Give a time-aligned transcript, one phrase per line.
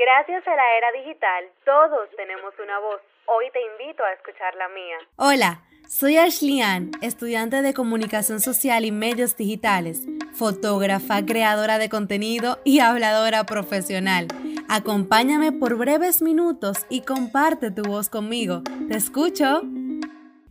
[0.00, 3.02] Gracias a la era digital, todos tenemos una voz.
[3.26, 4.96] Hoy te invito a escuchar la mía.
[5.16, 12.60] Hola, soy Ashley Ann, estudiante de Comunicación Social y Medios Digitales, fotógrafa, creadora de contenido
[12.64, 14.28] y habladora profesional.
[14.70, 18.62] Acompáñame por breves minutos y comparte tu voz conmigo.
[18.88, 19.60] Te escucho.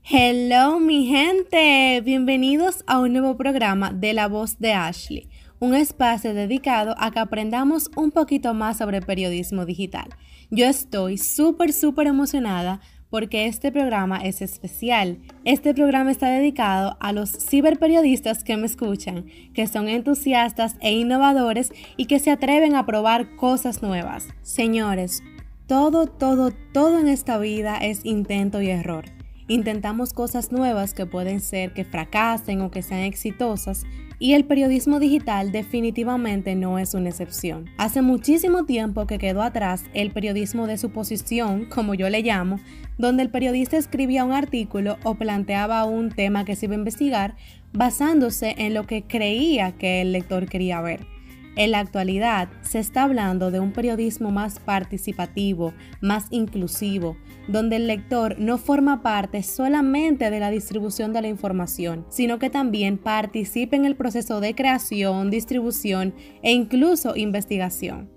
[0.07, 5.27] Hello mi gente, bienvenidos a un nuevo programa de La Voz de Ashley
[5.60, 10.10] un espacio dedicado a que aprendamos un poquito más sobre periodismo digital.
[10.50, 12.79] Yo estoy súper, súper emocionada
[13.10, 15.19] porque este programa es especial.
[15.43, 21.71] Este programa está dedicado a los ciberperiodistas que me escuchan, que son entusiastas e innovadores
[21.97, 24.28] y que se atreven a probar cosas nuevas.
[24.44, 25.24] Señores,
[25.68, 29.18] todo, todo, todo en esta vida es intento y error.
[29.50, 33.84] Intentamos cosas nuevas que pueden ser que fracasen o que sean exitosas,
[34.20, 37.66] y el periodismo digital definitivamente no es una excepción.
[37.78, 42.59] Hace muchísimo tiempo que quedó atrás el periodismo de suposición, como yo le llamo,
[43.00, 47.36] donde el periodista escribía un artículo o planteaba un tema que se iba a investigar
[47.73, 51.19] basándose en lo que creía que el lector quería ver.
[51.55, 57.88] En la actualidad se está hablando de un periodismo más participativo, más inclusivo, donde el
[57.88, 63.75] lector no forma parte solamente de la distribución de la información, sino que también participa
[63.75, 68.09] en el proceso de creación, distribución e incluso investigación.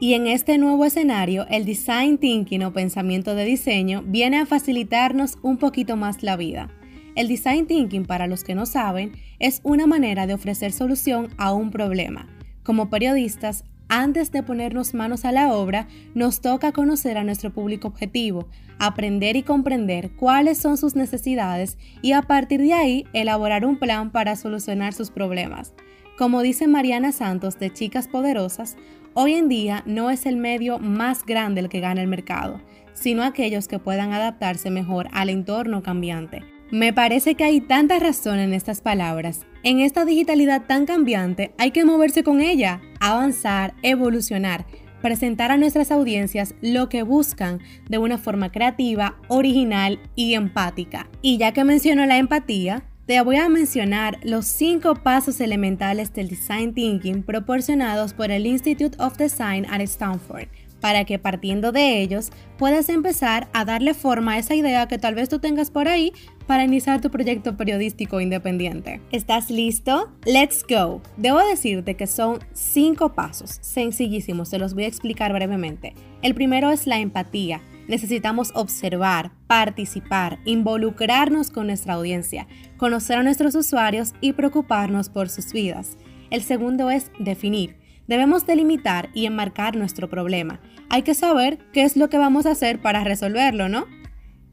[0.00, 5.38] Y en este nuevo escenario, el design thinking o pensamiento de diseño viene a facilitarnos
[5.42, 6.70] un poquito más la vida.
[7.16, 11.52] El design thinking, para los que no saben, es una manera de ofrecer solución a
[11.52, 12.37] un problema
[12.68, 17.88] como periodistas, antes de ponernos manos a la obra, nos toca conocer a nuestro público
[17.88, 18.46] objetivo,
[18.78, 24.10] aprender y comprender cuáles son sus necesidades y a partir de ahí elaborar un plan
[24.10, 25.72] para solucionar sus problemas.
[26.18, 28.76] Como dice Mariana Santos de Chicas Poderosas,
[29.14, 32.60] hoy en día no es el medio más grande el que gana el mercado,
[32.92, 36.44] sino aquellos que puedan adaptarse mejor al entorno cambiante.
[36.70, 39.46] Me parece que hay tanta razón en estas palabras.
[39.64, 44.66] En esta digitalidad tan cambiante hay que moverse con ella, avanzar, evolucionar,
[45.02, 51.08] presentar a nuestras audiencias lo que buscan de una forma creativa, original y empática.
[51.22, 56.28] Y ya que menciono la empatía, te voy a mencionar los cinco pasos elementales del
[56.28, 60.48] design thinking proporcionados por el Institute of Design at Stanford
[60.80, 65.14] para que partiendo de ellos puedas empezar a darle forma a esa idea que tal
[65.14, 66.12] vez tú tengas por ahí
[66.46, 69.00] para iniciar tu proyecto periodístico independiente.
[69.12, 70.12] ¿Estás listo?
[70.24, 71.02] ¡Let's go!
[71.16, 75.94] Debo decirte que son cinco pasos sencillísimos, se los voy a explicar brevemente.
[76.22, 77.60] El primero es la empatía.
[77.86, 82.46] Necesitamos observar, participar, involucrarnos con nuestra audiencia,
[82.76, 85.96] conocer a nuestros usuarios y preocuparnos por sus vidas.
[86.30, 87.76] El segundo es definir
[88.08, 90.60] Debemos delimitar y enmarcar nuestro problema.
[90.88, 93.86] Hay que saber qué es lo que vamos a hacer para resolverlo, ¿no?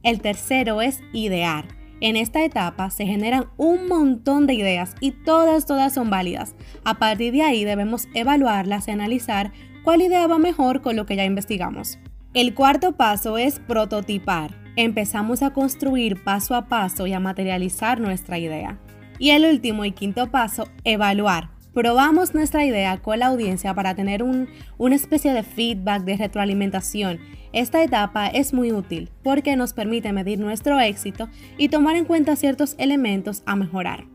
[0.04, 1.70] El tercero es idear.
[2.02, 6.54] En esta etapa se generan un montón de ideas y todas, todas son válidas.
[6.84, 11.16] A partir de ahí debemos evaluarlas y analizar cuál idea va mejor con lo que
[11.16, 11.98] ya investigamos.
[12.34, 14.52] El cuarto paso es prototipar.
[14.76, 18.78] Empezamos a construir paso a paso y a materializar nuestra idea.
[19.18, 24.24] Y el último y quinto paso, evaluar probamos nuestra idea con la audiencia para tener
[24.24, 27.19] una especie de feedback, de retroalimentación.
[27.52, 32.38] Esta etapa es muy útil porque nos permite medir nuestro éxito y tomar en cuenta
[32.38, 34.08] ciertos elementos a mejorar.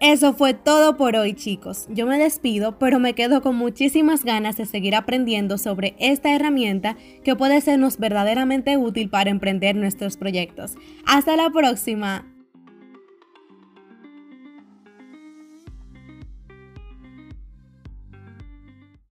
[0.00, 1.88] Eso fue todo por hoy chicos.
[1.90, 6.96] Yo me despido, pero me quedo con muchísimas ganas de seguir aprendiendo sobre esta herramienta
[7.24, 10.76] que puede sernos verdaderamente útil para emprender nuestros proyectos.
[11.04, 12.37] Hasta la próxima.